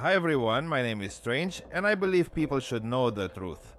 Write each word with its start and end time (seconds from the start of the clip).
Hi 0.00 0.14
everyone, 0.14 0.66
my 0.66 0.80
name 0.80 1.02
is 1.02 1.12
Strange, 1.12 1.60
and 1.70 1.86
I 1.86 1.94
believe 1.94 2.32
people 2.32 2.58
should 2.58 2.84
know 2.84 3.10
the 3.10 3.28
truth. 3.28 3.76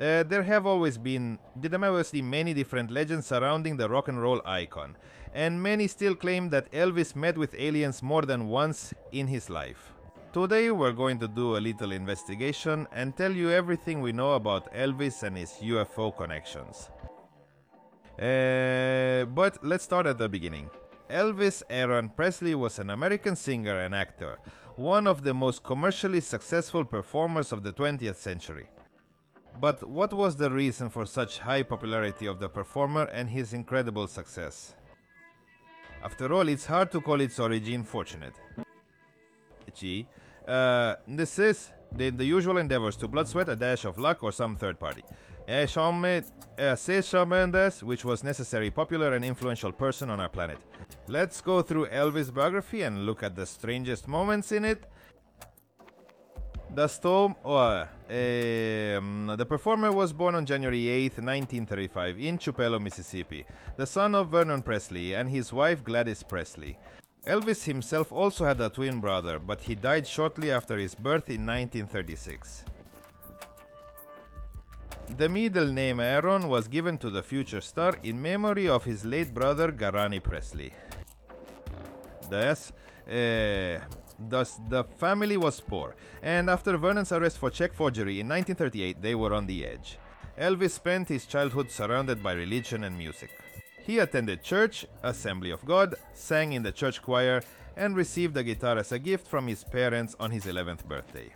Uh, 0.00 0.24
there 0.24 0.42
have 0.42 0.66
always 0.66 0.98
been, 0.98 1.38
been 1.60 2.28
many 2.28 2.52
different 2.54 2.90
legends 2.90 3.28
surrounding 3.28 3.76
the 3.76 3.88
rock 3.88 4.08
and 4.08 4.20
roll 4.20 4.42
icon, 4.44 4.96
and 5.32 5.62
many 5.62 5.86
still 5.86 6.16
claim 6.16 6.50
that 6.50 6.72
Elvis 6.72 7.14
met 7.14 7.38
with 7.38 7.54
aliens 7.56 8.02
more 8.02 8.22
than 8.22 8.48
once 8.48 8.92
in 9.12 9.28
his 9.28 9.48
life. 9.48 9.92
Today 10.32 10.72
we're 10.72 10.90
going 10.90 11.20
to 11.20 11.28
do 11.28 11.56
a 11.56 11.62
little 11.68 11.92
investigation 11.92 12.88
and 12.92 13.16
tell 13.16 13.30
you 13.30 13.48
everything 13.48 14.00
we 14.00 14.10
know 14.10 14.32
about 14.32 14.74
Elvis 14.74 15.22
and 15.22 15.36
his 15.36 15.52
UFO 15.62 16.16
connections. 16.16 16.90
Uh, 18.18 19.24
but 19.26 19.64
let's 19.64 19.84
start 19.84 20.06
at 20.06 20.18
the 20.18 20.28
beginning. 20.28 20.68
Elvis 21.08 21.62
Aaron 21.68 22.08
Presley 22.08 22.54
was 22.54 22.78
an 22.78 22.90
American 22.90 23.34
singer 23.34 23.80
and 23.80 23.94
actor, 23.94 24.38
one 24.80 25.06
of 25.06 25.22
the 25.22 25.34
most 25.34 25.62
commercially 25.62 26.22
successful 26.22 26.86
performers 26.86 27.52
of 27.52 27.62
the 27.62 27.70
20th 27.70 28.16
century. 28.16 28.66
But 29.60 29.86
what 29.86 30.14
was 30.14 30.36
the 30.36 30.50
reason 30.50 30.88
for 30.88 31.04
such 31.04 31.38
high 31.38 31.62
popularity 31.62 32.24
of 32.24 32.40
the 32.40 32.48
performer 32.48 33.04
and 33.12 33.28
his 33.28 33.52
incredible 33.52 34.06
success? 34.06 34.74
After 36.02 36.32
all, 36.32 36.48
it's 36.48 36.64
hard 36.64 36.90
to 36.92 37.00
call 37.02 37.20
its 37.20 37.38
origin 37.38 37.84
fortunate. 37.84 38.32
G. 39.74 40.06
Uh, 40.48 40.94
this 41.06 41.38
is 41.38 41.70
the, 41.92 42.10
the 42.10 42.24
usual 42.24 42.58
endeavors 42.58 42.96
to 42.96 43.08
blood, 43.08 43.28
sweat, 43.28 43.48
a 43.48 43.56
dash 43.56 43.84
of 43.84 43.98
luck, 43.98 44.22
or 44.22 44.32
some 44.32 44.56
third 44.56 44.78
party. 44.78 45.02
Uh, 45.48 45.66
Shawn 45.66 46.00
Me- 46.00 46.22
uh, 46.58 46.76
says 46.76 47.12
Mendes, 47.26 47.82
which 47.82 48.04
was 48.04 48.22
necessary, 48.22 48.70
popular, 48.70 49.14
and 49.14 49.24
influential 49.24 49.72
person 49.72 50.10
on 50.10 50.20
our 50.20 50.28
planet. 50.28 50.58
Let's 51.08 51.40
go 51.40 51.62
through 51.62 51.86
Elvis' 51.86 52.32
biography 52.32 52.82
and 52.82 53.04
look 53.04 53.22
at 53.22 53.34
the 53.34 53.46
strangest 53.46 54.06
moments 54.06 54.52
in 54.52 54.64
it. 54.64 54.84
The 56.72 56.86
storm, 56.86 57.34
or 57.42 57.88
um, 58.08 59.34
the 59.36 59.44
performer 59.44 59.90
was 59.90 60.12
born 60.12 60.36
on 60.36 60.46
January 60.46 60.88
8, 60.88 61.18
1935, 61.18 62.20
in 62.20 62.38
Tupelo, 62.38 62.78
Mississippi, 62.78 63.44
the 63.76 63.86
son 63.86 64.14
of 64.14 64.28
Vernon 64.28 64.62
Presley 64.62 65.14
and 65.14 65.28
his 65.28 65.52
wife 65.52 65.82
Gladys 65.82 66.22
Presley. 66.22 66.78
Elvis 67.26 67.64
himself 67.64 68.12
also 68.12 68.46
had 68.46 68.60
a 68.60 68.70
twin 68.70 68.98
brother, 68.98 69.38
but 69.38 69.60
he 69.60 69.74
died 69.74 70.06
shortly 70.06 70.50
after 70.50 70.78
his 70.78 70.94
birth 70.94 71.28
in 71.28 71.44
1936. 71.44 72.64
The 75.18 75.28
middle 75.28 75.70
name 75.70 76.00
Aaron 76.00 76.48
was 76.48 76.66
given 76.66 76.96
to 76.98 77.10
the 77.10 77.22
future 77.22 77.60
star 77.60 77.98
in 78.02 78.22
memory 78.22 78.68
of 78.68 78.84
his 78.84 79.04
late 79.04 79.34
brother 79.34 79.70
Garani 79.70 80.22
Presley. 80.22 80.72
Thus, 82.30 82.72
uh, 83.06 83.80
thus, 84.18 84.58
the 84.68 84.84
family 84.96 85.36
was 85.36 85.60
poor, 85.60 85.96
and 86.22 86.48
after 86.48 86.78
Vernon's 86.78 87.12
arrest 87.12 87.38
for 87.38 87.50
check 87.50 87.74
forgery 87.74 88.20
in 88.20 88.28
1938, 88.28 89.02
they 89.02 89.14
were 89.14 89.34
on 89.34 89.46
the 89.46 89.66
edge. 89.66 89.98
Elvis 90.38 90.70
spent 90.70 91.08
his 91.08 91.26
childhood 91.26 91.70
surrounded 91.70 92.22
by 92.22 92.32
religion 92.32 92.84
and 92.84 92.96
music. 92.96 93.30
He 93.90 93.98
attended 93.98 94.44
church, 94.44 94.86
Assembly 95.02 95.50
of 95.50 95.64
God, 95.64 95.96
sang 96.14 96.52
in 96.52 96.62
the 96.62 96.70
church 96.70 97.02
choir, 97.02 97.42
and 97.76 97.96
received 97.96 98.36
a 98.36 98.44
guitar 98.44 98.78
as 98.78 98.92
a 98.92 99.00
gift 99.00 99.26
from 99.26 99.48
his 99.48 99.64
parents 99.64 100.14
on 100.20 100.30
his 100.30 100.44
11th 100.44 100.84
birthday. 100.84 101.34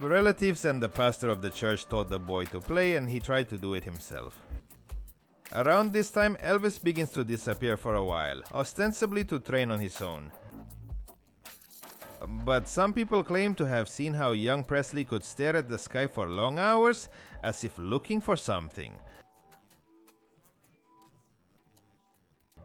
Relatives 0.00 0.64
and 0.64 0.82
the 0.82 0.88
pastor 0.88 1.28
of 1.28 1.42
the 1.42 1.50
church 1.50 1.86
taught 1.86 2.08
the 2.08 2.18
boy 2.18 2.46
to 2.46 2.62
play, 2.62 2.96
and 2.96 3.10
he 3.10 3.20
tried 3.20 3.50
to 3.50 3.58
do 3.58 3.74
it 3.74 3.84
himself. 3.84 4.40
Around 5.52 5.92
this 5.92 6.10
time, 6.10 6.38
Elvis 6.42 6.82
begins 6.82 7.10
to 7.10 7.24
disappear 7.24 7.76
for 7.76 7.94
a 7.94 8.02
while, 8.02 8.40
ostensibly 8.54 9.22
to 9.24 9.38
train 9.38 9.70
on 9.70 9.80
his 9.80 10.00
own. 10.00 10.32
But 12.26 12.68
some 12.68 12.94
people 12.94 13.22
claim 13.22 13.54
to 13.56 13.66
have 13.66 13.90
seen 13.90 14.14
how 14.14 14.32
young 14.32 14.64
Presley 14.64 15.04
could 15.04 15.22
stare 15.22 15.56
at 15.56 15.68
the 15.68 15.78
sky 15.78 16.06
for 16.06 16.26
long 16.26 16.58
hours 16.58 17.10
as 17.42 17.64
if 17.64 17.76
looking 17.76 18.22
for 18.22 18.34
something. 18.34 18.94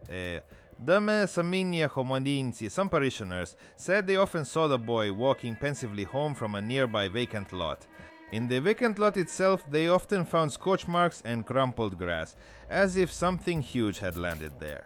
Eh, 0.09 0.40
Dame 0.84 1.28
Saminia 1.28 1.90
Homodinsi, 1.90 2.72
some 2.72 2.90
parishioners, 2.90 3.56
said 3.75 4.08
they 4.08 4.16
often 4.16 4.46
saw 4.46 4.68
the 4.68 4.78
boy 4.78 5.12
walking 5.12 5.56
pensively 5.56 6.03
home 6.03 6.34
from 6.34 6.56
a 6.56 6.62
nearby 6.62 7.08
vacant 7.08 7.52
lot. 7.52 7.86
In 8.31 8.47
the 8.47 8.62
vacant 8.62 8.97
lot 8.97 9.18
itself, 9.18 9.64
they 9.70 9.88
often 9.88 10.24
found 10.24 10.52
scorch 10.52 10.88
marks 10.88 11.22
and 11.25 11.46
crumpled 11.46 11.97
grass, 11.97 12.36
as 12.70 12.96
if 12.96 13.12
something 13.12 13.62
huge 13.62 14.00
had 14.00 14.18
landed 14.18 14.53
there. 14.59 14.86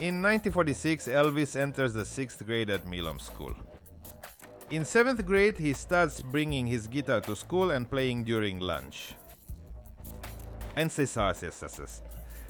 In 0.00 0.22
1946, 0.22 1.08
Elvis 1.08 1.54
enters 1.54 1.92
the 1.92 2.04
6th 2.04 2.44
grade 2.46 2.70
at 2.70 2.86
Milam 2.86 3.18
School. 3.18 3.54
In 4.70 4.82
7th 4.82 5.24
grade, 5.26 5.58
he 5.58 5.74
starts 5.74 6.22
bringing 6.22 6.66
his 6.66 6.86
guitar 6.86 7.20
to 7.20 7.36
school 7.36 7.72
and 7.72 7.90
playing 7.90 8.24
during 8.24 8.58
lunch. 8.58 9.14
And 10.76 10.90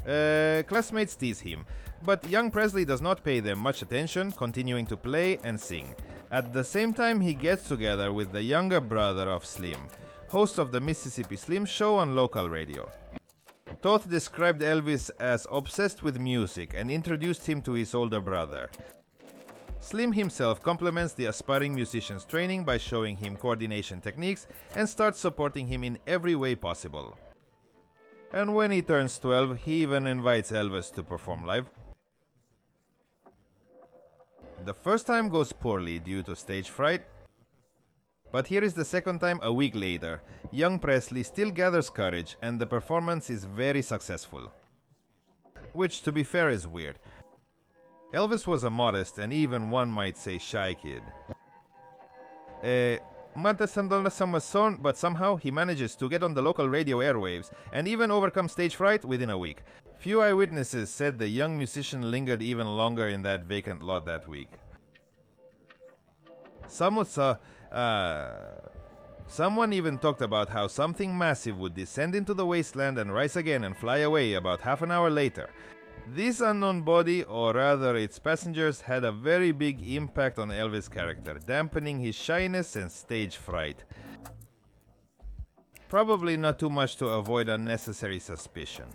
uh, 0.07 0.63
classmates 0.67 1.17
tease 1.17 1.41
him, 1.41 1.65
but 2.05 2.29
young 2.29 2.51
Presley 2.51 2.85
does 2.85 3.01
not 3.01 3.25
pay 3.25 3.41
them 3.41 3.59
much 3.59 3.83
attention, 3.83 4.33
continuing 4.33 4.87
to 4.87 4.97
play 4.97 5.39
and 5.45 5.61
sing. 5.61 5.95
At 6.31 6.53
the 6.53 6.65
same 6.65 6.93
time, 6.93 7.21
he 7.21 7.35
gets 7.35 7.69
together 7.69 8.13
with 8.13 8.33
the 8.33 8.43
younger 8.43 8.81
brother 8.81 9.31
of 9.31 9.45
Slim, 9.45 9.89
host 10.29 10.59
of 10.59 10.73
the 10.73 10.81
Mississippi 10.81 11.37
Slim 11.37 11.65
Show 11.65 11.97
on 11.97 12.17
local 12.17 12.49
radio. 12.49 12.91
Toth 13.83 14.09
described 14.09 14.63
Elvis 14.63 15.11
as 15.19 15.47
obsessed 15.51 16.03
with 16.03 16.19
music 16.19 16.73
and 16.75 16.91
introduced 16.91 17.47
him 17.49 17.61
to 17.63 17.73
his 17.73 17.95
older 17.95 18.21
brother. 18.21 18.71
Slim 19.81 20.13
himself 20.13 20.63
complements 20.63 21.13
the 21.13 21.27
aspiring 21.27 21.75
musician's 21.75 22.25
training 22.25 22.65
by 22.65 22.79
showing 22.79 23.17
him 23.17 23.37
coordination 23.37 24.01
techniques 24.01 24.47
and 24.77 24.89
starts 24.89 25.19
supporting 25.19 25.67
him 25.67 25.83
in 25.83 25.99
every 26.07 26.37
way 26.37 26.55
possible. 26.55 27.19
And 28.33 28.55
when 28.55 28.71
he 28.71 28.81
turns 28.81 29.19
12, 29.19 29.59
he 29.59 29.83
even 29.83 30.07
invites 30.07 30.51
Elvis 30.51 30.93
to 30.95 31.03
perform 31.03 31.45
live. 31.45 31.67
The 34.65 34.73
first 34.73 35.07
time 35.07 35.29
goes 35.29 35.53
poorly 35.53 35.99
due 35.99 36.23
to 36.23 36.37
stage 36.37 36.71
fright. 36.71 37.03
But 38.31 38.47
here 38.47 38.65
is 38.65 38.73
the 38.73 38.85
second 38.85 39.19
time 39.19 39.39
a 39.43 39.53
week 39.53 39.75
later. 39.75 40.23
Young 40.51 40.79
Presley 40.79 41.23
still 41.23 41.51
gathers 41.51 41.91
courage 41.91 42.37
and 42.41 42.59
the 42.59 42.67
performance 42.67 43.29
is 43.29 43.45
very 43.45 43.83
successful. 43.83 44.51
Which, 45.75 46.03
to 46.03 46.13
be 46.13 46.23
fair, 46.23 46.49
is 46.49 46.67
weird. 46.67 46.99
Elvis 48.15 48.47
was 48.47 48.65
a 48.65 48.71
modest 48.71 49.19
and 49.19 49.33
even 49.33 49.71
one 49.71 49.91
might 49.91 50.17
say 50.17 50.39
shy 50.39 50.75
kid. 50.75 51.03
Uh, 52.63 53.03
son, 54.41 54.79
but 54.81 54.97
somehow 54.97 55.37
he 55.37 55.51
manages 55.51 55.97
to 55.97 56.09
get 56.09 56.23
on 56.23 56.35
the 56.35 56.43
local 56.43 56.69
radio 56.69 56.99
airwaves 56.99 57.51
and 57.73 57.89
even 57.89 58.11
overcome 58.11 58.49
stage 58.49 58.77
fright 58.77 59.05
within 59.05 59.31
a 59.31 59.39
week. 59.39 59.63
Few 59.99 60.21
eyewitnesses 60.21 60.91
said 60.91 61.19
the 61.19 61.29
young 61.29 61.57
musician 61.57 62.11
lingered 62.11 62.43
even 62.43 62.67
longer 62.67 63.09
in 63.09 63.23
that 63.23 63.45
vacant 63.45 63.83
lot 63.83 64.05
that 64.07 64.29
week. 64.29 64.51
Some 66.67 67.05
saw, 67.05 67.37
uh, 67.71 68.31
someone 69.27 69.73
even 69.73 69.99
talked 69.99 70.23
about 70.23 70.49
how 70.49 70.67
something 70.67 71.17
massive 71.17 71.59
would 71.59 71.75
descend 71.75 72.15
into 72.15 72.35
the 72.35 72.47
wasteland 72.47 72.99
and 72.99 73.13
rise 73.13 73.37
again 73.37 73.65
and 73.65 73.77
fly 73.77 73.99
away 73.99 74.35
about 74.35 74.61
half 74.63 74.83
an 74.83 74.91
hour 74.91 75.11
later, 75.11 75.49
this 76.09 76.41
unknown 76.41 76.83
body, 76.83 77.23
or 77.25 77.55
rather 77.55 77.97
its 77.97 78.19
passengers, 78.19 78.81
had 78.81 79.05
a 79.05 79.13
very 79.13 79.53
big 79.53 79.87
impact 79.87 80.39
on 80.39 80.49
Elvis' 80.49 80.91
character, 80.91 81.39
dampening 81.47 82.01
his 82.01 82.15
shyness 82.15 82.77
and 82.77 82.91
stage 82.91 83.37
fright. 83.37 83.85
Probably 85.89 86.37
not 86.37 86.59
too 86.59 86.71
much 86.71 86.97
to 86.97 87.07
avoid 87.07 87.49
unnecessary 87.49 88.19
suspicion. 88.19 88.87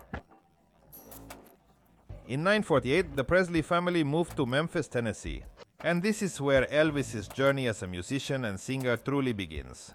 In 2.28 2.44
948, 2.44 3.16
the 3.16 3.24
Presley 3.24 3.62
family 3.62 4.04
moved 4.04 4.36
to 4.36 4.46
Memphis, 4.46 4.88
Tennessee, 4.88 5.44
and 5.80 6.04
this 6.04 6.22
is 6.22 6.42
where 6.42 6.66
Elvis' 6.66 7.32
journey 7.34 7.68
as 7.68 7.84
a 7.84 7.88
musician 7.88 8.46
and 8.46 8.60
singer 8.60 8.98
truly 8.98 9.32
begins. 9.32 9.94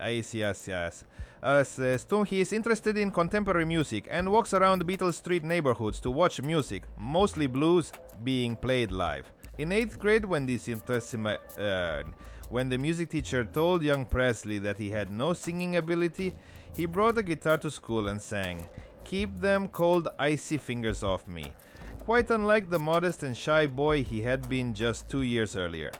Yes, 0.00 0.34
yes, 0.34 0.68
yes. 0.68 1.04
As 1.42 1.78
uh, 1.78 2.22
he 2.24 2.40
is 2.40 2.52
interested 2.52 2.98
in 2.98 3.10
contemporary 3.10 3.64
music 3.64 4.06
and 4.10 4.30
walks 4.30 4.52
around 4.52 4.86
Beale 4.86 5.12
Street 5.12 5.44
neighborhoods 5.44 6.00
to 6.00 6.10
watch 6.10 6.40
music, 6.42 6.82
mostly 6.98 7.46
blues, 7.46 7.92
being 8.22 8.56
played 8.56 8.92
live. 8.92 9.30
In 9.58 9.70
8th 9.70 9.98
grade, 9.98 10.24
when 10.24 10.46
this 10.46 10.68
interest 10.68 11.14
uh, 11.14 12.02
when 12.50 12.68
the 12.68 12.78
music 12.78 13.10
teacher 13.10 13.44
told 13.44 13.82
young 13.82 14.04
Presley 14.04 14.58
that 14.58 14.78
he 14.78 14.90
had 14.90 15.10
no 15.10 15.32
singing 15.32 15.76
ability, 15.76 16.34
he 16.74 16.86
brought 16.86 17.18
a 17.18 17.22
guitar 17.22 17.58
to 17.58 17.70
school 17.70 18.08
and 18.08 18.20
sang, 18.20 18.68
Keep 19.04 19.40
them 19.40 19.68
cold, 19.68 20.08
icy 20.18 20.58
fingers 20.58 21.02
off 21.02 21.26
me. 21.26 21.52
Quite 22.00 22.30
unlike 22.30 22.68
the 22.68 22.78
modest 22.78 23.22
and 23.22 23.36
shy 23.36 23.66
boy 23.66 24.02
he 24.02 24.22
had 24.22 24.48
been 24.48 24.74
just 24.74 25.08
two 25.08 25.22
years 25.22 25.56
earlier. 25.56 25.90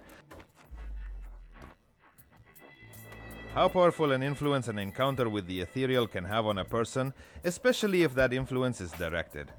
How 3.55 3.67
powerful 3.67 4.13
an 4.13 4.23
influence 4.23 4.69
an 4.69 4.79
encounter 4.79 5.29
with 5.29 5.49
the 5.49 5.61
ethereal 5.61 6.07
can 6.07 6.25
have 6.25 6.47
on 6.47 6.59
a 6.59 6.65
person, 6.65 7.13
especially 7.43 8.05
if 8.05 8.15
that 8.15 8.33
influence 8.33 8.81
is 8.81 8.93
directed. 8.93 9.51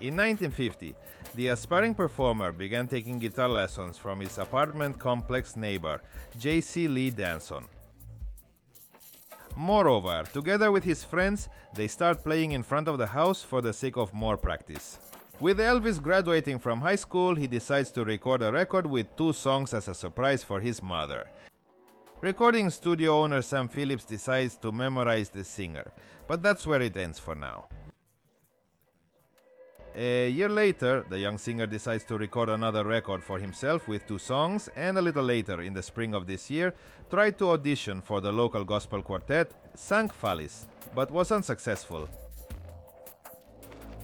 In 0.00 0.16
1950, 0.16 0.96
the 1.36 1.48
aspiring 1.48 1.94
performer 1.94 2.50
began 2.50 2.88
taking 2.88 3.20
guitar 3.20 3.48
lessons 3.48 3.96
from 3.98 4.18
his 4.18 4.36
apartment 4.36 4.98
complex 4.98 5.54
neighbor, 5.54 6.02
Jesse 6.36 6.88
Lee 6.88 7.10
Denson. 7.10 7.66
Moreover, 9.54 10.24
together 10.32 10.72
with 10.72 10.82
his 10.82 11.04
friends, 11.04 11.48
they 11.74 11.86
start 11.86 12.24
playing 12.24 12.50
in 12.50 12.64
front 12.64 12.88
of 12.88 12.98
the 12.98 13.06
house 13.06 13.44
for 13.44 13.60
the 13.60 13.72
sake 13.72 13.96
of 13.96 14.12
more 14.12 14.36
practice. 14.36 14.98
With 15.38 15.58
Elvis 15.58 16.02
graduating 16.02 16.58
from 16.58 16.80
high 16.80 16.96
school, 16.96 17.36
he 17.36 17.46
decides 17.46 17.92
to 17.92 18.04
record 18.04 18.42
a 18.42 18.50
record 18.50 18.86
with 18.86 19.16
two 19.16 19.32
songs 19.32 19.72
as 19.72 19.86
a 19.86 19.94
surprise 19.94 20.42
for 20.42 20.60
his 20.60 20.82
mother. 20.82 21.28
Recording 22.22 22.70
studio 22.70 23.20
owner 23.20 23.42
Sam 23.42 23.66
Phillips 23.66 24.04
decides 24.04 24.54
to 24.58 24.70
memorize 24.70 25.28
the 25.28 25.42
singer, 25.42 25.90
but 26.28 26.40
that's 26.40 26.64
where 26.64 26.80
it 26.80 26.96
ends 26.96 27.18
for 27.18 27.34
now. 27.34 27.66
A 29.96 30.30
year 30.30 30.48
later, 30.48 31.04
the 31.10 31.18
young 31.18 31.36
singer 31.36 31.66
decides 31.66 32.04
to 32.04 32.16
record 32.16 32.48
another 32.48 32.84
record 32.84 33.24
for 33.24 33.40
himself 33.40 33.88
with 33.88 34.06
two 34.06 34.20
songs, 34.20 34.68
and 34.76 34.96
a 34.96 35.02
little 35.02 35.24
later, 35.24 35.62
in 35.62 35.74
the 35.74 35.82
spring 35.82 36.14
of 36.14 36.28
this 36.28 36.48
year, 36.48 36.72
tried 37.10 37.38
to 37.38 37.50
audition 37.50 38.00
for 38.00 38.20
the 38.20 38.30
local 38.30 38.62
gospel 38.62 39.02
quartet 39.02 39.50
Songfellows, 39.76 40.66
but 40.94 41.10
was 41.10 41.32
unsuccessful. 41.32 42.08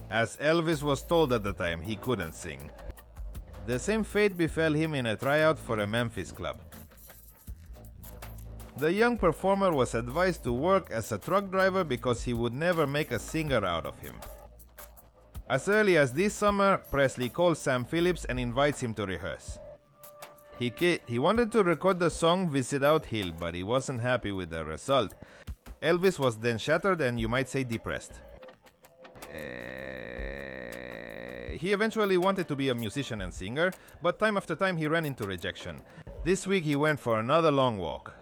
As 0.09 0.35
Elvis 0.41 0.83
was 0.83 1.03
told 1.03 1.31
at 1.31 1.43
the 1.43 1.53
time, 1.53 1.81
he 1.81 1.95
couldn't 1.95 2.33
sing. 2.33 2.69
The 3.65 3.79
same 3.79 4.03
fate 4.03 4.35
befell 4.35 4.73
him 4.73 4.93
in 4.93 5.05
a 5.05 5.15
tryout 5.15 5.57
for 5.57 5.79
a 5.79 5.87
Memphis 5.87 6.33
club. 6.33 6.59
The 8.79 8.93
young 8.93 9.17
performer 9.17 9.73
was 9.73 9.93
advised 9.93 10.45
to 10.45 10.53
work 10.53 10.89
as 10.89 11.11
a 11.11 11.17
truck 11.17 11.51
driver 11.51 11.83
because 11.83 12.23
he 12.23 12.33
would 12.33 12.53
never 12.53 12.87
make 12.87 13.11
a 13.11 13.19
singer 13.19 13.65
out 13.65 13.85
of 13.85 13.99
him. 13.99 14.15
As 15.49 15.67
early 15.67 15.97
as 15.97 16.13
this 16.13 16.33
summer, 16.33 16.77
Presley 16.89 17.27
calls 17.27 17.59
Sam 17.59 17.83
Phillips 17.83 18.23
and 18.23 18.39
invites 18.39 18.79
him 18.81 18.93
to 18.93 19.05
rehearse. 19.05 19.59
He, 20.57 20.71
he 21.05 21.19
wanted 21.19 21.51
to 21.51 21.63
record 21.63 21.99
the 21.99 22.09
song 22.09 22.49
Visit 22.49 22.81
Out 22.81 23.03
Hill, 23.03 23.33
but 23.37 23.53
he 23.53 23.63
wasn't 23.63 23.99
happy 23.99 24.31
with 24.31 24.49
the 24.49 24.63
result. 24.63 25.13
Elvis 25.81 26.17
was 26.17 26.37
then 26.37 26.57
shattered 26.57 27.01
and 27.01 27.19
you 27.19 27.27
might 27.27 27.49
say 27.49 27.65
depressed. 27.65 28.13
Uh, 29.23 29.39
he 31.51 31.73
eventually 31.73 32.15
wanted 32.17 32.47
to 32.47 32.55
be 32.55 32.69
a 32.69 32.75
musician 32.75 33.19
and 33.19 33.33
singer, 33.33 33.73
but 34.01 34.19
time 34.19 34.37
after 34.37 34.55
time 34.55 34.77
he 34.77 34.87
ran 34.87 35.03
into 35.03 35.25
rejection. 35.25 35.81
This 36.23 36.47
week 36.47 36.63
he 36.63 36.77
went 36.77 37.01
for 37.01 37.19
another 37.19 37.51
long 37.51 37.77
walk. 37.77 38.13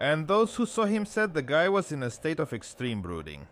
And 0.00 0.28
those 0.28 0.54
who 0.54 0.66
saw 0.66 0.84
him 0.84 1.04
said 1.04 1.34
the 1.34 1.42
guy 1.42 1.68
was 1.68 1.90
in 1.90 2.02
a 2.02 2.10
state 2.10 2.38
of 2.38 2.52
extreme 2.52 3.02
brooding. 3.02 3.46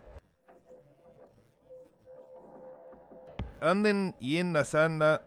And 3.61 3.85
in 3.85 4.13
Asana 4.21 5.19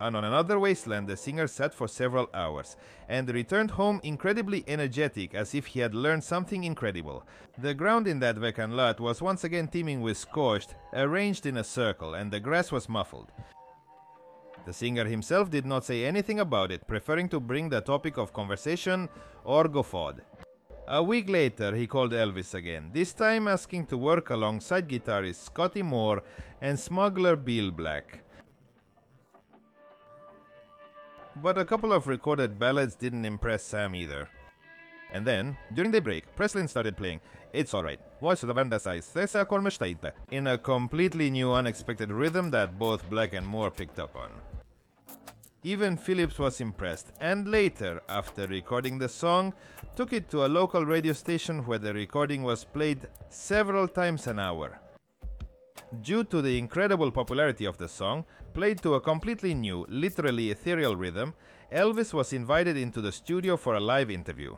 and 0.00 0.16
on 0.16 0.24
another 0.24 0.58
wasteland, 0.58 1.08
the 1.08 1.16
singer 1.16 1.46
sat 1.46 1.74
for 1.74 1.88
several 1.88 2.28
hours 2.32 2.76
and 3.08 3.28
returned 3.28 3.72
home 3.72 4.00
incredibly 4.02 4.64
energetic 4.66 5.34
as 5.34 5.54
if 5.54 5.66
he 5.66 5.80
had 5.80 5.94
learned 5.94 6.24
something 6.24 6.64
incredible. 6.64 7.26
The 7.58 7.74
ground 7.74 8.06
in 8.06 8.20
that 8.20 8.36
vacant 8.36 8.72
lot 8.72 9.00
was 9.00 9.22
once 9.22 9.44
again 9.44 9.68
teeming 9.68 10.00
with 10.00 10.16
scorched, 10.16 10.74
arranged 10.92 11.46
in 11.46 11.58
a 11.58 11.64
circle, 11.64 12.14
and 12.14 12.30
the 12.30 12.40
grass 12.40 12.72
was 12.72 12.88
muffled. 12.88 13.32
The 14.66 14.72
singer 14.72 15.04
himself 15.04 15.50
did 15.50 15.66
not 15.66 15.84
say 15.84 16.04
anything 16.04 16.40
about 16.40 16.72
it, 16.72 16.86
preferring 16.86 17.28
to 17.30 17.40
bring 17.40 17.68
the 17.68 17.82
topic 17.82 18.16
of 18.16 18.32
conversation 18.32 19.10
or 19.44 19.68
guffaw. 19.68 20.12
A 20.86 21.02
week 21.02 21.30
later, 21.30 21.74
he 21.74 21.86
called 21.86 22.12
Elvis 22.12 22.52
again, 22.52 22.90
this 22.92 23.14
time 23.14 23.48
asking 23.48 23.86
to 23.86 23.96
work 23.96 24.28
alongside 24.28 24.86
guitarist 24.86 25.36
Scotty 25.36 25.82
Moore 25.82 26.22
and 26.60 26.78
smuggler 26.78 27.36
Bill 27.36 27.70
Black. 27.70 28.20
But 31.36 31.56
a 31.56 31.64
couple 31.64 31.92
of 31.92 32.06
recorded 32.06 32.58
ballads 32.58 32.96
didn't 32.96 33.24
impress 33.24 33.64
Sam 33.64 33.94
either. 33.94 34.28
And 35.10 35.26
then, 35.26 35.56
during 35.72 35.90
the 35.90 36.02
break, 36.02 36.24
Presley 36.36 36.66
started 36.66 36.98
playing 36.98 37.20
It's 37.54 37.72
Alright, 37.72 38.00
Voice 38.20 38.42
of 38.42 38.48
the 38.48 38.54
Banda 38.54 38.78
Size, 38.78 39.10
in 40.30 40.46
a 40.48 40.58
completely 40.58 41.30
new, 41.30 41.52
unexpected 41.52 42.12
rhythm 42.12 42.50
that 42.50 42.78
both 42.78 43.08
Black 43.08 43.32
and 43.32 43.46
Moore 43.46 43.70
picked 43.70 43.98
up 43.98 44.14
on. 44.16 44.30
Even 45.66 45.96
Phillips 45.96 46.38
was 46.38 46.60
impressed, 46.60 47.12
and 47.22 47.48
later, 47.48 48.02
after 48.10 48.46
recording 48.46 48.98
the 48.98 49.08
song, 49.08 49.54
took 49.96 50.12
it 50.12 50.28
to 50.28 50.44
a 50.44 50.46
local 50.46 50.84
radio 50.84 51.14
station 51.14 51.64
where 51.64 51.78
the 51.78 51.94
recording 51.94 52.42
was 52.42 52.64
played 52.64 53.08
several 53.30 53.88
times 53.88 54.26
an 54.26 54.38
hour. 54.38 54.78
Due 56.02 56.22
to 56.24 56.42
the 56.42 56.58
incredible 56.58 57.10
popularity 57.10 57.64
of 57.64 57.78
the 57.78 57.88
song, 57.88 58.26
played 58.52 58.82
to 58.82 58.94
a 58.96 59.00
completely 59.00 59.54
new, 59.54 59.86
literally 59.88 60.50
ethereal 60.50 60.96
rhythm, 60.96 61.32
Elvis 61.72 62.12
was 62.12 62.34
invited 62.34 62.76
into 62.76 63.00
the 63.00 63.10
studio 63.10 63.56
for 63.56 63.76
a 63.76 63.80
live 63.80 64.10
interview. 64.10 64.54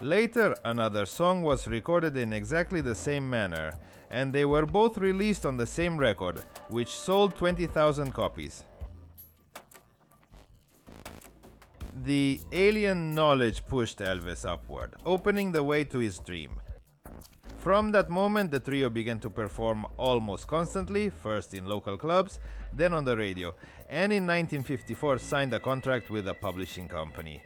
Later, 0.00 0.56
another 0.64 1.04
song 1.04 1.42
was 1.42 1.68
recorded 1.68 2.16
in 2.16 2.32
exactly 2.32 2.80
the 2.80 2.94
same 2.94 3.28
manner, 3.28 3.74
and 4.10 4.32
they 4.32 4.46
were 4.46 4.64
both 4.64 4.96
released 4.96 5.44
on 5.44 5.58
the 5.58 5.66
same 5.66 5.98
record, 5.98 6.42
which 6.70 6.88
sold 6.88 7.36
20,000 7.36 8.10
copies. 8.12 8.64
The 11.94 12.40
alien 12.52 13.14
knowledge 13.14 13.66
pushed 13.66 13.98
Elvis 13.98 14.48
upward, 14.48 14.94
opening 15.04 15.52
the 15.52 15.62
way 15.62 15.84
to 15.84 15.98
his 15.98 16.18
dream. 16.18 16.58
From 17.58 17.92
that 17.92 18.08
moment, 18.08 18.50
the 18.50 18.60
trio 18.60 18.88
began 18.88 19.20
to 19.20 19.30
perform 19.30 19.86
almost 19.98 20.46
constantly, 20.46 21.10
first 21.10 21.52
in 21.52 21.66
local 21.66 21.98
clubs, 21.98 22.40
then 22.72 22.94
on 22.94 23.04
the 23.04 23.16
radio, 23.16 23.54
and 23.90 24.10
in 24.10 24.26
1954 24.26 25.18
signed 25.18 25.52
a 25.52 25.60
contract 25.60 26.08
with 26.08 26.26
a 26.26 26.34
publishing 26.34 26.88
company. 26.88 27.42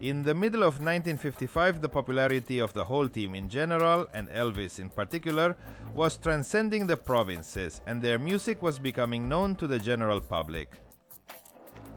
In 0.00 0.22
the 0.22 0.34
middle 0.34 0.62
of 0.62 0.74
1955, 0.74 1.80
the 1.80 1.88
popularity 1.88 2.60
of 2.60 2.72
the 2.72 2.84
whole 2.84 3.08
team 3.08 3.34
in 3.34 3.48
general, 3.48 4.06
and 4.14 4.28
Elvis 4.28 4.78
in 4.78 4.90
particular, 4.90 5.56
was 5.92 6.16
transcending 6.16 6.86
the 6.86 6.96
provinces, 6.96 7.80
and 7.86 8.00
their 8.00 8.18
music 8.18 8.62
was 8.62 8.78
becoming 8.78 9.28
known 9.28 9.56
to 9.56 9.66
the 9.66 9.78
general 9.78 10.20
public. 10.20 10.70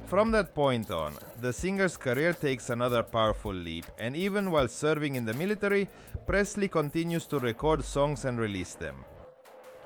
From 0.10 0.32
that 0.32 0.56
point 0.56 0.90
on, 0.90 1.14
the 1.40 1.54
singer's 1.54 1.96
career 1.96 2.34
takes 2.34 2.72
another 2.72 3.04
powerful 3.04 3.54
leap, 3.54 3.86
and 4.00 4.16
even 4.16 4.50
while 4.50 4.68
serving 4.68 5.14
in 5.14 5.24
the 5.24 5.36
military, 5.36 5.88
Presley 6.26 6.68
continues 6.68 7.28
to 7.28 7.38
record 7.38 7.86
songs 7.86 8.26
and 8.26 8.40
release 8.40 8.74
them. 8.74 9.06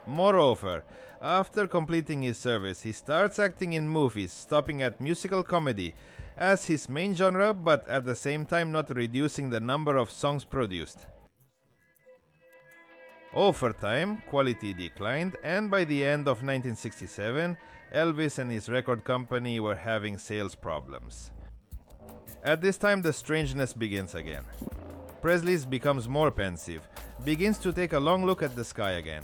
Moreover, 0.07 0.85
after 1.21 1.67
completing 1.67 2.21
his 2.21 2.37
service, 2.37 2.81
he 2.83 2.93
starts 2.93 3.37
acting 3.37 3.73
in 3.73 3.89
movies, 3.89 4.31
stopping 4.31 4.81
at 4.81 5.01
musical 5.01 5.43
comedy 5.43 5.93
as 6.37 6.67
his 6.67 6.87
main 6.87 7.13
genre, 7.13 7.53
but 7.53 7.85
at 7.89 8.05
the 8.05 8.15
same 8.15 8.45
time 8.45 8.71
not 8.71 8.95
reducing 8.95 9.49
the 9.49 9.59
number 9.59 9.97
of 9.97 10.09
songs 10.09 10.45
produced. 10.45 10.99
Over 13.33 13.73
time, 13.73 14.23
quality 14.29 14.73
declined, 14.73 15.35
and 15.43 15.69
by 15.69 15.83
the 15.83 16.05
end 16.05 16.29
of 16.29 16.43
1967, 16.43 17.57
Elvis 17.93 18.39
and 18.39 18.51
his 18.51 18.69
record 18.69 19.03
company 19.03 19.59
were 19.59 19.75
having 19.75 20.17
sales 20.17 20.55
problems. 20.55 21.29
At 22.43 22.59
this 22.59 22.77
time, 22.77 23.03
the 23.03 23.13
strangeness 23.13 23.71
begins 23.71 24.15
again. 24.15 24.43
Presley 25.21 25.57
becomes 25.69 26.09
more 26.09 26.31
pensive, 26.31 26.87
begins 27.23 27.59
to 27.59 27.71
take 27.71 27.93
a 27.93 27.99
long 27.99 28.25
look 28.25 28.41
at 28.41 28.55
the 28.55 28.65
sky 28.65 28.93
again. 28.93 29.23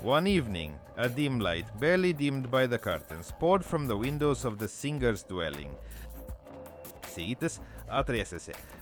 One 0.00 0.28
evening, 0.28 0.78
a 0.96 1.08
dim 1.08 1.40
light, 1.40 1.66
barely 1.80 2.12
dimmed 2.12 2.50
by 2.50 2.66
the 2.66 2.78
curtains, 2.78 3.32
poured 3.38 3.64
from 3.64 3.86
the 3.86 3.96
windows 3.96 4.44
of 4.44 4.58
the 4.58 4.68
singer's 4.68 5.24
dwelling. 5.24 5.74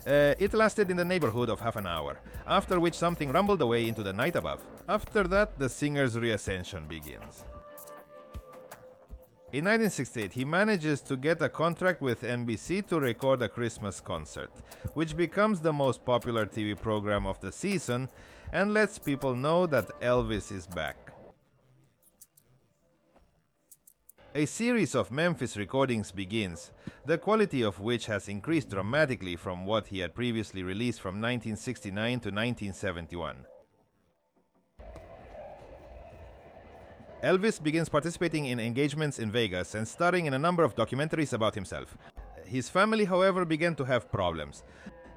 Uh, 0.06 0.34
it 0.38 0.52
lasted 0.52 0.90
in 0.90 0.96
the 0.98 1.04
neighborhood 1.04 1.48
of 1.48 1.58
half 1.58 1.76
an 1.76 1.86
hour, 1.86 2.20
after 2.46 2.78
which 2.78 2.94
something 2.94 3.32
rumbled 3.32 3.62
away 3.62 3.88
into 3.88 4.02
the 4.02 4.12
night 4.12 4.36
above. 4.36 4.60
After 4.86 5.24
that, 5.24 5.58
the 5.58 5.70
singer's 5.70 6.18
reascension 6.18 6.86
begins. 6.86 7.44
In 9.50 9.64
1968, 9.64 10.34
he 10.34 10.44
manages 10.44 11.00
to 11.00 11.16
get 11.16 11.40
a 11.40 11.48
contract 11.48 12.02
with 12.02 12.20
NBC 12.20 12.86
to 12.88 13.00
record 13.00 13.40
a 13.40 13.48
Christmas 13.48 13.98
concert, 13.98 14.50
which 14.92 15.16
becomes 15.16 15.60
the 15.60 15.72
most 15.72 16.04
popular 16.04 16.44
TV 16.44 16.78
program 16.78 17.26
of 17.26 17.40
the 17.40 17.50
season 17.50 18.10
and 18.52 18.74
lets 18.74 18.98
people 18.98 19.34
know 19.34 19.64
that 19.66 19.88
Elvis 20.02 20.52
is 20.52 20.66
back. 20.66 21.14
A 24.34 24.44
series 24.44 24.94
of 24.94 25.10
Memphis 25.10 25.56
recordings 25.56 26.12
begins, 26.12 26.70
the 27.06 27.16
quality 27.16 27.62
of 27.62 27.80
which 27.80 28.04
has 28.04 28.28
increased 28.28 28.68
dramatically 28.68 29.34
from 29.34 29.64
what 29.64 29.86
he 29.86 30.00
had 30.00 30.14
previously 30.14 30.62
released 30.62 31.00
from 31.00 31.22
1969 31.22 32.20
to 32.20 32.28
1971. 32.28 33.46
Elvis 37.22 37.60
begins 37.60 37.88
participating 37.88 38.46
in 38.46 38.60
engagements 38.60 39.18
in 39.18 39.30
Vegas 39.30 39.74
and 39.74 39.86
starring 39.86 40.26
in 40.26 40.34
a 40.34 40.38
number 40.38 40.62
of 40.62 40.76
documentaries 40.76 41.32
about 41.32 41.54
himself. 41.54 41.96
His 42.44 42.68
family, 42.68 43.04
however, 43.04 43.44
began 43.44 43.74
to 43.76 43.84
have 43.84 44.10
problems. 44.12 44.62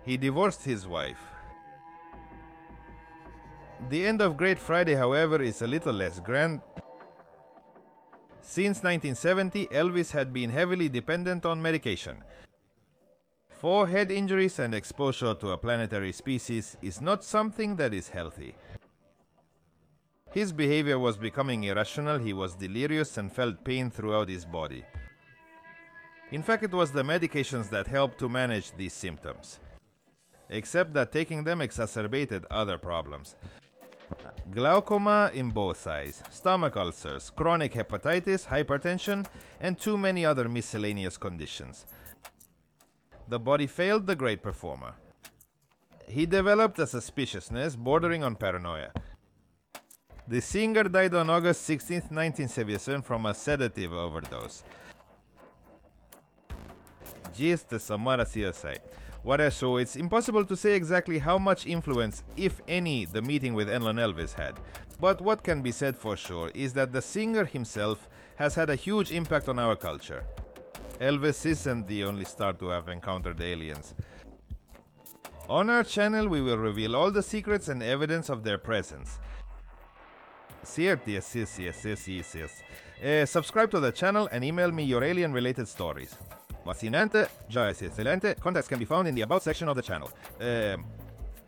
He 0.04 0.18
divorced 0.18 0.64
his 0.64 0.88
wife. 0.88 1.22
The 3.90 4.06
end 4.06 4.22
of 4.22 4.38
Great 4.38 4.60
Friday, 4.60 4.96
however, 4.96 5.42
is 5.42 5.62
a 5.62 5.68
little 5.68 5.94
less 5.94 6.20
grand 6.20 6.62
Since 8.42 8.84
1970, 8.84 9.68
Elvis 9.68 10.12
had 10.12 10.34
been 10.34 10.50
heavily 10.50 10.90
dependent 10.90 11.46
on 11.46 11.62
medication. 11.62 12.18
For 13.50 13.88
head 13.88 14.12
injuries 14.12 14.60
and 14.60 14.74
exposure 14.74 15.36
to 15.36 15.52
a 15.52 15.58
planetary 15.58 16.12
species 16.12 16.76
is 16.82 17.00
not 17.00 17.24
something 17.24 17.78
that 17.78 17.94
is 17.94 18.10
healthy. 18.10 18.56
His 20.32 20.54
behavior 20.54 20.98
was 20.98 21.18
becoming 21.18 21.66
irrational, 21.66 22.18
he 22.18 22.32
was 22.32 22.56
delirious 22.56 23.18
and 23.18 23.32
felt 23.32 23.66
pain 23.66 23.92
throughout 23.92 24.30
his 24.30 24.46
body. 24.46 24.86
In 26.32 26.42
fact, 26.42 26.64
it 26.64 26.72
was 26.72 26.92
the 26.92 27.04
medications 27.04 27.70
that 27.70 27.88
helped 27.88 28.18
to 28.20 28.30
manage 28.30 28.72
these 28.78 28.94
symptoms. 28.94 29.60
Except 30.50 30.94
that 30.94 31.12
taking 31.12 31.44
them 31.44 31.60
exacerbated 31.62 32.46
other 32.50 32.78
problems. 32.78 33.36
Glaucoma 34.52 35.32
in 35.34 35.50
both 35.50 35.86
eyes, 35.86 36.24
stomach 36.30 36.78
ulcers, 36.78 37.30
chronic 37.30 37.74
hepatitis, 37.74 38.48
hypertension, 38.48 39.26
and 39.60 39.78
too 39.78 39.98
many 39.98 40.26
other 40.26 40.48
miscellaneous 40.48 41.18
conditions. 41.18 41.86
The 43.28 43.40
body 43.40 43.68
failed 43.68 44.08
the 44.08 44.16
great 44.16 44.42
performer. 44.42 44.94
He 46.08 46.26
developed 46.26 46.80
a 46.80 46.88
suspiciousness 46.88 47.76
bordering 47.76 48.24
on 48.24 48.36
paranoia. 48.36 48.92
The 50.32 50.40
singer 50.40 50.84
died 50.84 51.14
on 51.14 51.30
August 51.30 51.64
16, 51.64 51.96
1977, 52.04 53.02
from 53.02 53.26
a 53.26 53.34
sedative 53.34 53.92
overdose. 53.92 54.64
Just 57.36 57.78
Samara 57.82 58.24
CSI. 58.24 58.78
What 59.24 59.42
I 59.42 59.50
saw, 59.50 59.76
it's 59.76 59.98
impossible 59.98 60.46
to 60.46 60.56
say 60.56 60.74
exactly 60.74 61.20
how 61.20 61.38
much 61.38 61.68
influence, 61.68 62.24
if 62.38 62.62
any, 62.70 63.04
the 63.04 63.22
meeting 63.22 63.54
with 63.54 63.68
Enlon 63.68 64.00
Elvis 64.00 64.32
had. 64.32 64.58
But 65.02 65.20
what 65.20 65.44
can 65.44 65.62
be 65.62 65.74
said 65.74 65.98
for 65.98 66.16
sure 66.16 66.50
is 66.56 66.72
that 66.76 66.94
the 66.94 67.02
singer 67.02 67.44
himself 67.44 68.08
has 68.38 68.56
had 68.56 68.70
a 68.70 68.76
huge 68.76 69.12
impact 69.12 69.50
on 69.50 69.60
our 69.60 69.76
culture. 69.76 70.24
Elvis 71.02 71.46
isn't 71.46 71.90
the 71.90 72.06
only 72.06 72.24
star 72.24 72.54
to 72.54 72.70
have 72.70 72.88
encountered 72.88 73.42
aliens. 73.42 73.96
On 75.50 75.70
our 75.70 75.84
channel, 75.84 76.30
we 76.30 76.42
will 76.42 76.58
reveal 76.58 76.96
all 76.96 77.12
the 77.12 77.22
secrets 77.22 77.68
and 77.68 77.84
evidence 77.84 78.30
of 78.30 78.46
their 78.46 78.58
presence. 78.58 79.20
Cierto, 80.64 81.10
yes, 81.10 81.36
yes, 81.36 81.60
yes, 81.60 81.86
yes, 81.86 82.08
yes, 82.08 82.36
yes. 82.36 82.64
Uh, 83.04 83.26
subscribe 83.26 83.70
to 83.72 83.80
the 83.80 83.92
channel 83.92 84.30
and 84.32 84.44
email 84.44 84.72
me 84.72 84.84
your 84.84 85.04
alien 85.04 85.34
related 85.34 85.68
stories. 85.68 86.16
Fascinante, 86.64 87.28
è 87.48 87.86
eccellente. 87.86 88.36
Contacts 88.40 88.68
can 88.68 88.78
be 88.78 88.86
found 88.86 89.08
in 89.08 89.16
the 89.16 89.24
About 89.24 89.42
section 89.42 89.68
of 89.68 89.76
the 89.76 89.82
channel. 89.82 90.10
Um, 90.40 90.86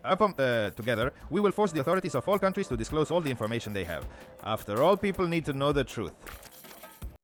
upon, 0.03 0.33
uh, 0.39 0.71
together, 0.71 1.13
we 1.29 1.39
will 1.39 1.51
force 1.51 1.71
the 1.71 1.79
authorities 1.79 2.15
of 2.15 2.27
all 2.27 2.39
countries 2.39 2.67
to 2.67 2.75
disclose 2.75 3.11
all 3.11 3.21
the 3.21 3.29
information 3.29 3.71
they 3.73 3.83
have. 3.83 4.03
After 4.43 4.81
all, 4.81 4.97
people 4.97 5.27
need 5.27 5.45
to 5.45 5.53
know 5.53 5.71
the 5.71 5.83
truth. 5.83 6.13